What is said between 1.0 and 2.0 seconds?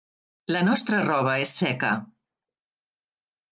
roba és seca.